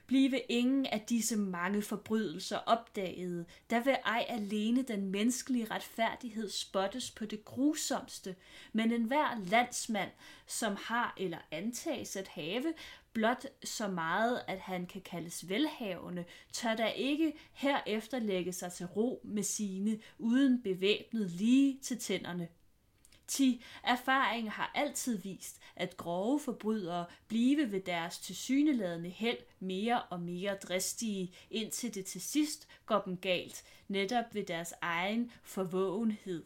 [0.08, 7.12] Blive ingen af disse mange forbrydelser opdaget, der vil ej alene den menneskelige retfærdighed spottes
[7.12, 8.36] på det grusomste,
[8.74, 10.10] men enhver landsmand,
[10.48, 12.74] som har eller antages at have,
[13.14, 18.86] blot så meget, at han kan kaldes velhavende, tør da ikke herefter lægge sig til
[18.86, 22.48] ro med sine, uden bevæbnet lige til tænderne.
[23.34, 23.64] 10.
[23.84, 30.56] Erfaring har altid vist, at grove forbrydere blive ved deres tilsyneladende held mere og mere
[30.56, 36.44] dristige, indtil det til sidst går dem galt, netop ved deres egen forvågenhed.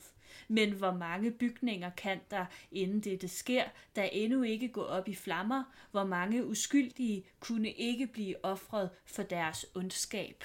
[0.47, 3.63] Men hvor mange bygninger kan der, inden dette sker,
[3.95, 9.23] der endnu ikke går op i flammer, hvor mange uskyldige kunne ikke blive ofret for
[9.23, 10.43] deres ondskab.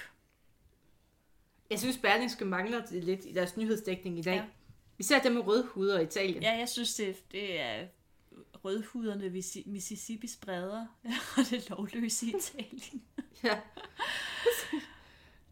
[1.69, 4.35] Jeg synes, Berlingske mangler lidt i deres nyhedsdækning i dag.
[4.35, 4.45] Ja.
[4.93, 4.99] Ja.
[4.99, 6.43] Især dem med røde huder i Italien.
[6.43, 7.87] Ja, jeg synes, det, det er
[8.65, 10.85] rødhuderne ved Si- Mississippis bredder,
[11.37, 13.03] og det lovløse Italien.
[13.43, 13.59] ja.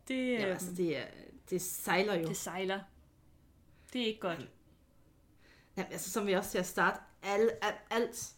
[0.08, 1.06] Det, ja øhm, altså, det, er,
[1.50, 2.28] det sejler jo.
[2.28, 2.80] det sejler.
[3.94, 4.48] Det er ikke godt.
[5.78, 7.52] Jamen, altså, som vi også til at starte alt.
[7.62, 8.34] alt, alt.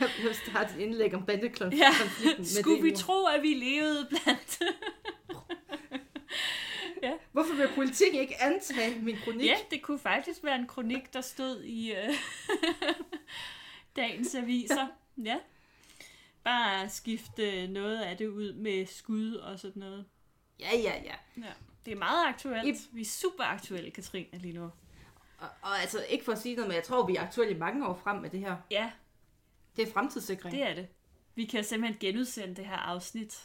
[0.00, 1.78] jeg vil starte et indlæg om bandekonflikten.
[2.38, 4.62] Ja, skulle vi tro, at vi levede blandt...
[7.32, 9.46] Hvorfor vil politik ikke antage min kronik?
[9.46, 12.14] ja, det kunne faktisk være en kronik, der stod i øh,
[13.96, 14.86] dagens aviser.
[15.24, 15.36] Ja.
[16.44, 20.04] Bare skifte noget af det ud med skud og sådan noget.
[20.60, 21.02] ja, ja.
[21.04, 21.14] ja.
[21.36, 21.52] Ja.
[21.84, 22.66] Det er meget aktuelt.
[22.80, 24.62] I- Vi er super aktuelle, Katrine, lige nu.
[25.38, 27.86] Og, og altså, ikke for at sige noget, men jeg tror, vi er aktuelle mange
[27.88, 28.56] år frem med det her.
[28.70, 28.90] Ja,
[29.76, 30.54] Det er fremtidssikring.
[30.56, 30.88] det er det.
[31.34, 33.42] Vi kan simpelthen genudsende det her afsnit.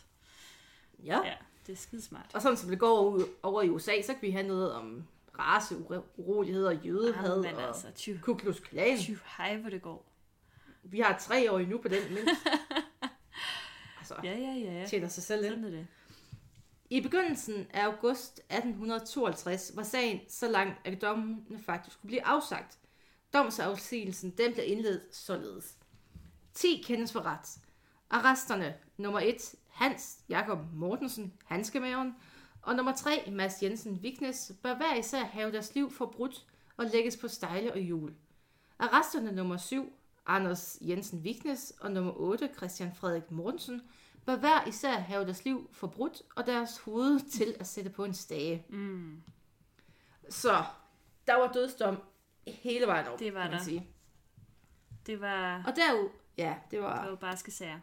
[1.04, 1.20] Ja.
[1.26, 1.34] Ja,
[1.70, 2.32] det er skidesmart.
[2.34, 5.04] Og sådan som det går over, over i USA, så kan vi have noget om
[5.40, 5.76] race,
[6.18, 8.98] uroligheder, jødehad Men og altså, tju, Ku Klux Klan.
[8.98, 10.06] tju, hej, hvor det går.
[10.84, 12.18] Vi har tre år endnu på den, men
[14.00, 14.86] altså, Ja, ja, ja, ja.
[14.86, 15.52] tjener sig selv ind.
[15.52, 15.88] Sådan er det.
[16.90, 22.80] I begyndelsen af august 1852 var sagen så langt, at dommene faktisk kunne blive afsagt.
[23.34, 25.76] Domsafsigelsen den blev indledt således.
[26.54, 27.60] 10 kendes for ret.
[28.10, 32.16] Arresterne nummer 1 Hans Jakob Mortensen, Hanskemaveren,
[32.62, 36.46] og nummer 3 Mads Jensen Vignes bør hver især have deres liv forbrudt
[36.78, 38.14] og lægges på stejle og hjul.
[38.80, 39.94] Arresterne nummer 7
[40.26, 43.82] Anders Jensen Vignes og nummer 8 Christian Frederik Mortensen
[44.26, 48.14] bør hver især have deres liv forbrudt og deres hoved til at sætte på en
[48.14, 48.66] stage.
[48.70, 49.22] Mm.
[50.30, 50.64] Så
[51.28, 51.98] der var dødsdom
[52.48, 53.64] hele vejen op, Det var kan man der.
[53.66, 53.88] sige.
[55.06, 57.02] Det var, Og derud, ja, det var...
[57.02, 57.80] det var barske sager.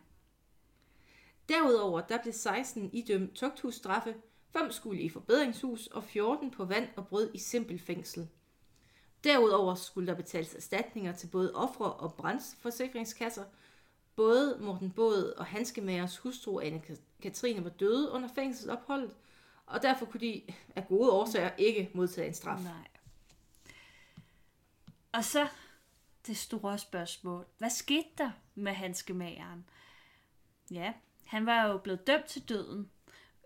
[1.49, 4.15] Derudover der blev 16 idømt tugthusstraffe,
[4.53, 8.29] 5 skulle i forbedringshus og 14 på vand og brød i simpel fængsel.
[9.25, 13.45] Derudover skulle der betales erstatninger til både ofre og brandforsikringskasser.
[14.17, 16.83] Både Morten Båd og Hanskemagers hustru Anne
[17.23, 19.17] Katrine var døde under fængselsopholdet,
[19.67, 20.43] og derfor kunne de
[20.77, 22.61] af gode årsager ikke modtage en straf.
[22.63, 22.89] Nej.
[25.13, 25.49] Og så
[26.27, 27.47] det store spørgsmål.
[27.59, 29.69] Hvad skete der med handskemageren?
[30.71, 30.93] Ja,
[31.27, 32.91] han var jo blevet dømt til døden.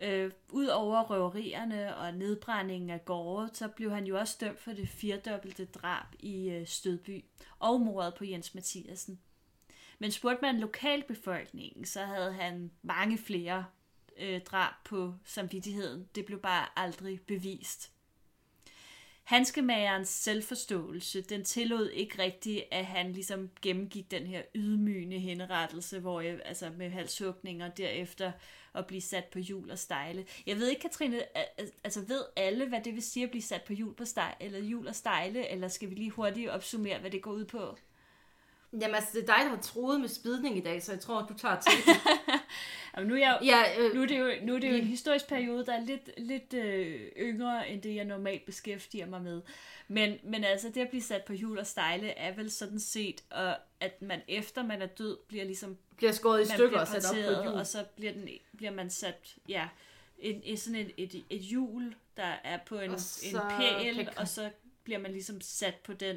[0.03, 4.89] Øh, Udover røverierne og nedbrændingen af gårde, så blev han jo også dømt for det
[4.89, 7.25] firedobbelte drab i øh, Stødby
[7.59, 9.21] og mordet på Jens Mathiasen.
[9.99, 13.65] Men spurgte man lokalbefolkningen, så havde han mange flere
[14.17, 16.09] øh, drab på samvittigheden.
[16.15, 17.93] Det blev bare aldrig bevist.
[19.25, 26.21] Hanskemagerens selvforståelse, den tillod ikke rigtigt, at han ligesom gennemgik den her ydmygende henrettelse, hvor
[26.21, 28.33] jeg, altså med halshugninger derefter
[28.75, 30.27] at blive sat på hjul og stejle.
[30.47, 31.23] Jeg ved ikke, Katrine,
[31.85, 34.59] altså ved alle, hvad det vil sige at blive sat på hjul, på stejle, eller
[34.59, 37.77] hjul og stejle, eller skal vi lige hurtigt opsummere, hvad det går ud på?
[38.73, 41.23] Jamen altså, det er dig, der har troet med spidning i dag, så jeg tror,
[41.27, 41.73] du tager til.
[42.97, 44.85] Jamen, nu er jeg ja, øh, Nu er det jo, nu er det jo en
[44.87, 49.43] historisk periode, der er lidt, lidt øh, yngre, end det jeg normalt beskæftiger mig med.
[49.89, 53.25] Men, men altså, det at blive sat på hjul og stejle, er vel sådan set,
[53.31, 57.05] og at man efter man er død, bliver ligesom bliver skåret i stykker og sat
[57.11, 57.55] op på hjul.
[57.55, 59.69] og så bliver, den, bliver man sat, ja,
[60.19, 64.19] en, en, sådan et, et, et hjul, der er på en, Og en pæl, kan-
[64.19, 64.51] og så
[64.85, 66.17] bliver man ligesom sat på den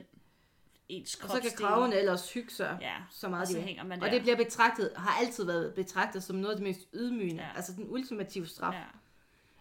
[0.98, 4.00] ens Og så kan kraven ellers hygge sig ja, så meget og så hænger man
[4.00, 4.06] der.
[4.06, 7.42] Og det bliver betragtet, har altid været betragtet som noget af det mest ydmygende.
[7.44, 7.48] Ja.
[7.50, 7.56] Ja.
[7.56, 8.74] Altså den ultimative straf.
[8.74, 8.80] Ja.
[8.80, 8.86] ja.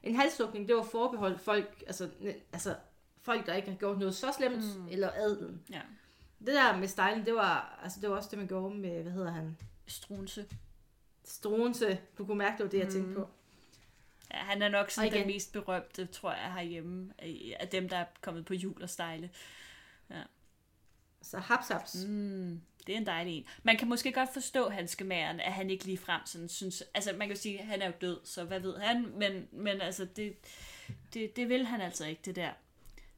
[0.03, 2.11] En halslukning, det var forbeholdt folk, altså,
[2.53, 2.75] altså
[3.23, 4.88] folk, der ikke har gjort noget så slemt, mm.
[4.90, 5.62] eller adelen.
[5.71, 5.81] ja.
[6.38, 9.12] Det der med stejlen, det var, altså, det var også det, man gjorde med, hvad
[9.12, 9.57] hedder han?
[9.87, 10.47] Strunse.
[11.25, 11.99] Struense.
[12.18, 13.14] Du kunne mærke, det var det, jeg tænkte Mm.
[13.14, 13.29] på.
[14.35, 17.97] Ja, han er nok sådan den mest berømte, tror jeg, herhjemme, af af dem, der
[17.97, 19.31] er kommet på jul og stejle.
[21.22, 21.94] Så haps, haps.
[22.08, 22.61] Mm.
[22.87, 23.44] Det er en dejlig en.
[23.62, 26.82] Man kan måske godt forstå hanskemageren, at han ikke lige frem sådan synes...
[26.94, 29.12] Altså, man kan sige, at han er jo død, så hvad ved han?
[29.16, 30.37] Men, men altså, det,
[31.14, 32.50] det, det vil han altså ikke, det der.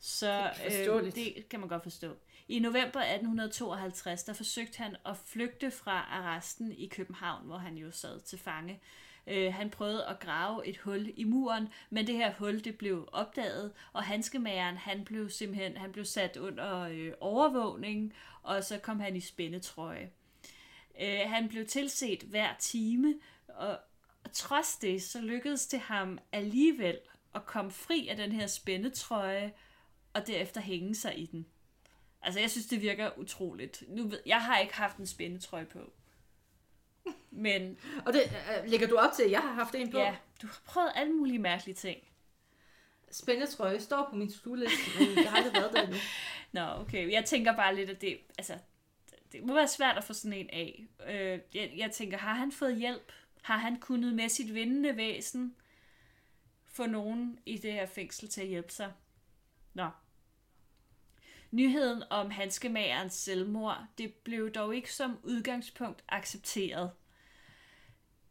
[0.00, 2.16] Så Det øh, det kan man godt forstå.
[2.48, 7.90] I november 1852, der forsøgte han at flygte fra arresten i København, hvor han jo
[7.90, 8.80] sad til fange.
[9.26, 13.08] Øh, han prøvede at grave et hul i muren, men det her hul det blev
[13.12, 19.00] opdaget, og handskemageren han blev simpelthen han blev sat under øh, overvågning, og så kom
[19.00, 20.10] han i spændetrøje.
[21.00, 23.14] Øh, han blev tilset hver time,
[23.48, 23.78] og,
[24.24, 26.98] og trods det, så lykkedes det ham alligevel
[27.34, 29.52] at komme fri af den her spændetrøje,
[30.12, 31.46] og derefter hænge sig i den.
[32.22, 33.84] Altså, jeg synes, det virker utroligt.
[33.88, 35.92] Nu ved, jeg har ikke haft en spændetrøje på.
[37.36, 39.98] Men Og det øh, lægger du op til, at jeg har haft en på.
[39.98, 41.98] ja, du har prøvet alle mulige mærkelige ting.
[43.10, 45.96] Spændetrøje står på min to-do-liste, men jeg har aldrig været der endnu.
[46.52, 47.12] Nå, okay.
[47.12, 48.58] Jeg tænker bare lidt, at det, altså,
[49.32, 50.86] det må være svært at få sådan en af.
[51.06, 53.12] Øh, jeg, jeg tænker, har han fået hjælp?
[53.42, 55.54] Har han kunnet med sit vindende væsen
[56.74, 58.92] få nogen i det her fængsel til at hjælpe sig.
[59.74, 59.90] Nå.
[61.50, 66.90] Nyheden om handskemagerens selvmord, det blev dog ikke som udgangspunkt accepteret.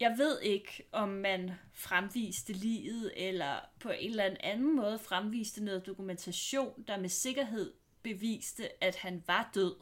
[0.03, 5.85] Jeg ved ikke, om man fremviste livet, eller på en eller anden måde fremviste noget
[5.85, 9.75] dokumentation, der med sikkerhed beviste, at han var død.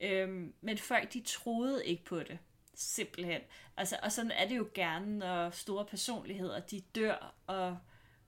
[0.00, 2.38] Øhm, men folk, de troede ikke på det.
[2.74, 3.40] Simpelthen.
[3.76, 7.78] Altså, og sådan er det jo gerne, når store personligheder, de dør, og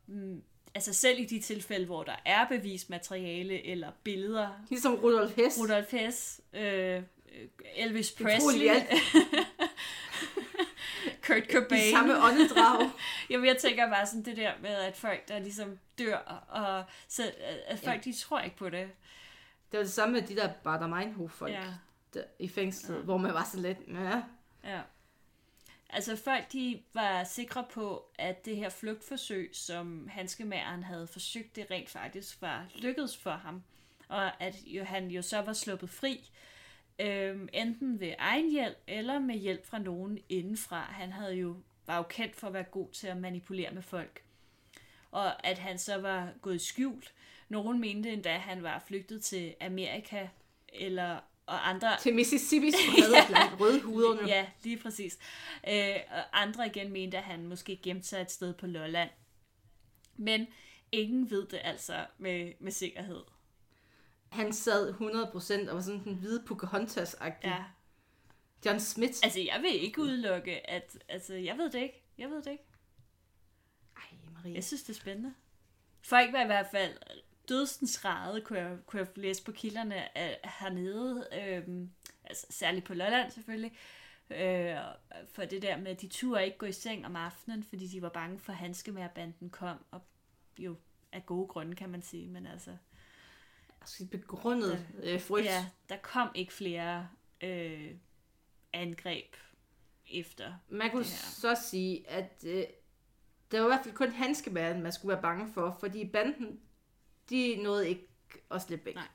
[0.06, 0.42] mm,
[0.74, 4.64] altså selv i de tilfælde, hvor der er bevismateriale eller billeder.
[4.68, 5.58] Ligesom Rudolf Hess.
[5.60, 7.02] Rudolf Hess, øh,
[7.76, 8.88] Elvis Utrolig Presley, alt.
[11.34, 11.92] Kurt I Cobain.
[11.92, 12.90] samme åndedrag.
[13.30, 16.16] Jamen, jeg tænker bare sådan det der med, at folk, der ligesom dør,
[16.48, 17.32] og så,
[17.66, 18.90] at folk, de tror ikke på det.
[19.72, 21.64] Det var det samme med de der Bader Meinhof folk Ja.
[22.14, 23.00] der, i fængslet, ja.
[23.02, 24.22] hvor man var sådan lidt, ja,
[24.64, 24.80] Ja.
[25.92, 31.66] Altså folk, de var sikre på, at det her flugtforsøg, som handskemageren havde forsøgt, det
[31.70, 33.62] rent faktisk var lykkedes for ham.
[34.08, 36.30] Og at jo, han jo så var sluppet fri,
[37.00, 40.80] øhm, enten ved egen hjælp, eller med hjælp fra nogen indenfra.
[40.80, 44.22] Han havde jo, var jo kendt for at være god til at manipulere med folk.
[45.10, 47.02] Og at han så var gået i skjul.
[47.48, 50.28] Nogen mente endda, at han var flygtet til Amerika,
[50.68, 53.26] eller og andre til Mississippi sprede ja.
[53.28, 54.28] blandt rødhuderne.
[54.28, 55.18] Ja, lige præcis.
[55.68, 59.10] Øh, og andre igen mente, at han måske gemte sig et sted på Lolland.
[60.16, 60.46] Men
[60.92, 63.20] ingen ved det altså med, med sikkerhed.
[64.30, 67.48] Han sad 100% og var sådan den hvide Pocahontas-agtig.
[67.48, 67.64] Ja.
[68.66, 69.14] John Smith.
[69.22, 70.98] Altså, jeg vil ikke udelukke, at...
[71.08, 72.02] Altså, jeg ved det ikke.
[72.18, 72.64] Jeg ved det ikke.
[73.96, 74.02] Ej,
[74.34, 74.54] Maria.
[74.54, 75.34] Jeg synes, det er spændende.
[76.02, 76.96] Folk var i hvert fald
[77.48, 81.28] dødsens rade, kunne jeg, kunne jeg læse på kilderne af, hernede.
[81.32, 81.90] Øhm,
[82.24, 83.72] altså, særligt på Lolland selvfølgelig.
[84.30, 84.76] Øh,
[85.32, 88.02] for det der med, at de turde ikke gå i seng om aftenen, fordi de
[88.02, 89.84] var bange for, at handskemærbanden kom.
[89.90, 90.02] Og
[90.58, 90.76] jo
[91.12, 92.26] af gode grunde, kan man sige.
[92.26, 92.76] Men altså,
[93.80, 95.44] Altså, begrundet øh, frygt.
[95.46, 97.08] ja, der kom ikke flere
[97.40, 97.90] øh,
[98.72, 99.36] angreb
[100.10, 102.64] efter Man kunne det så sige, at øh,
[103.50, 106.60] der var i hvert fald kun handskebæren, man skulle være bange for, fordi banden,
[107.30, 108.08] de nåede ikke
[108.50, 108.94] at slippe væk.
[108.94, 109.08] Nej.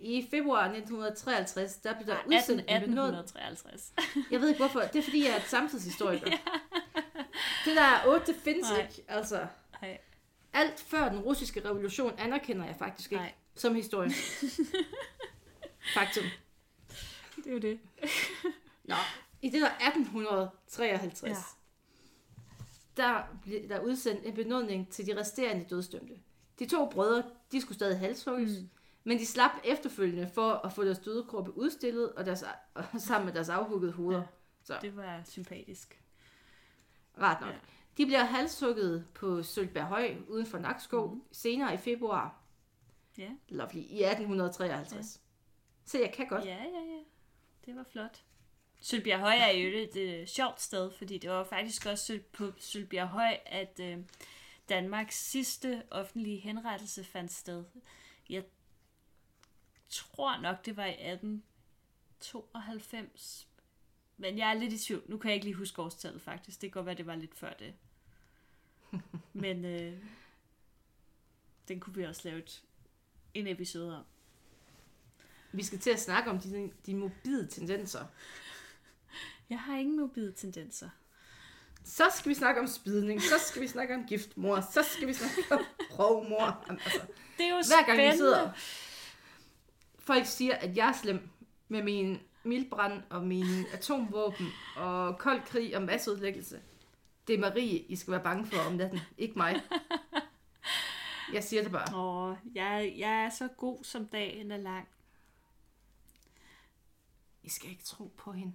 [0.00, 3.08] I februar 1953, der blev der Nej, udsendt 18, en benåd...
[3.08, 3.92] 1853.
[4.30, 4.80] Jeg ved ikke hvorfor.
[4.80, 6.26] Det er fordi, jeg er et samtidshistoriker.
[7.64, 8.80] Det der er 8, det findes Nej.
[8.82, 9.04] ikke.
[9.08, 9.46] Altså,
[9.82, 9.98] Nej,
[10.52, 13.32] alt før den russiske revolution anerkender jeg faktisk ikke Nej.
[13.54, 14.10] Som historie.
[15.94, 16.24] Faktum.
[17.36, 17.80] det er jo det.
[18.84, 18.94] Nå,
[19.42, 21.36] i det der 1853, Ja.
[22.96, 26.14] der blev der udsendt en benådning til de resterende dødsdømte.
[26.58, 28.68] De to brødre, de skulle stadig halshugges, mm.
[29.04, 33.26] men de slap efterfølgende for at få deres døde kroppe udstillet og deres, og sammen
[33.26, 34.20] med deres afhuggede hoveder.
[34.20, 34.26] Ja.
[34.64, 36.02] Så Det var sympatisk.
[37.20, 37.50] rart nok.
[37.50, 37.58] Ja.
[37.96, 41.22] De bliver halshugget på Sølvberghøj uden for Nakskov mm.
[41.32, 42.41] senere i februar.
[43.18, 43.30] Ja.
[43.48, 43.80] Lovely.
[43.80, 44.92] I 1853.
[44.92, 45.02] Ja.
[45.84, 46.44] Så jeg kan godt.
[46.44, 47.00] Ja, ja, ja.
[47.66, 48.22] Det var flot.
[48.80, 53.08] Sølbjerg Høj er jo et øh, sjovt sted, fordi det var faktisk også på Sølbjerg
[53.08, 53.98] Høj, at øh,
[54.68, 57.64] Danmarks sidste offentlige henrettelse fandt sted.
[58.28, 58.44] Jeg
[59.88, 63.48] tror nok, det var i 1892.
[64.16, 65.04] Men jeg er lidt i tvivl.
[65.08, 66.60] Nu kan jeg ikke lige huske årstallet faktisk.
[66.60, 67.74] Det kan godt være, det var lidt før det.
[69.32, 70.04] Men øh,
[71.68, 72.64] den kunne vi også lave et,
[73.34, 74.04] en episode om.
[75.52, 78.04] Vi skal til at snakke om de, de mobile tendenser.
[79.50, 80.88] Jeg har ingen mobile tendenser.
[81.84, 85.12] Så skal vi snakke om spidning, så skal vi snakke om giftmor, så skal vi
[85.12, 85.60] snakke om
[85.98, 86.64] rovmor.
[86.70, 87.00] Altså,
[87.38, 88.16] Det er jo hver gang vi spændende.
[88.16, 88.50] sidder,
[89.98, 91.28] folk siger, at jeg er slem
[91.68, 96.60] med min mildbrand og mine atomvåben og kold krig og masseudlæggelse.
[97.26, 99.62] Det er Marie, I skal være bange for om natten, ikke mig.
[101.32, 101.96] Jeg siger det bare.
[101.96, 104.88] Åh, jeg, jeg er så god, som dagen er lang.
[107.42, 108.52] I skal ikke tro på hende.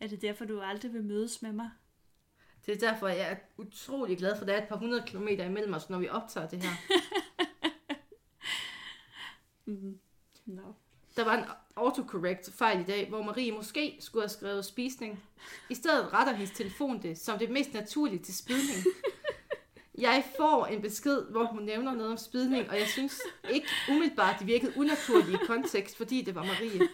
[0.00, 1.70] Er det derfor, du aldrig vil mødes med mig?
[2.66, 5.44] Det er derfor, jeg er utrolig glad for, at der er et par hundrede kilometer
[5.44, 6.70] imellem os, når vi optager det her.
[10.46, 10.72] No.
[11.16, 11.44] Der var en
[11.76, 15.24] autocorrect fejl i dag, hvor Marie måske skulle have skrevet spisning.
[15.68, 18.78] I stedet retter hendes telefon det som det mest naturlige til spidning.
[20.00, 23.20] Jeg får en besked, hvor hun nævner noget om spidning, og jeg synes
[23.50, 26.88] ikke umiddelbart, det virkede unaturligt i kontekst, fordi det var Marie.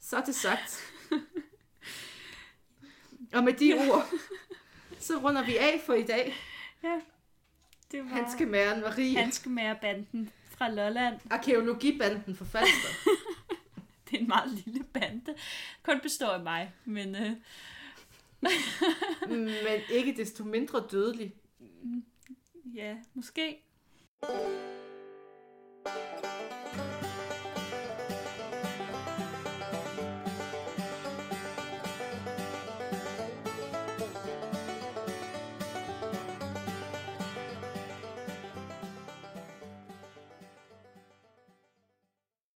[0.00, 0.92] Så det sagt.
[3.32, 4.06] Og med de ord,
[4.98, 6.34] så runder vi af for i dag.
[6.82, 7.00] Ja,
[7.92, 9.18] det var Handskemæren Marie.
[9.18, 11.20] Handskemærerbanden fra Lolland.
[11.30, 12.88] Arkeologibanden for Falster.
[14.10, 15.34] Det er en meget lille bande.
[15.82, 17.30] Kun består af mig, men øh,
[19.66, 21.34] men ikke desto mindre dødelig.
[21.58, 22.04] Mm,
[22.74, 23.56] ja, måske.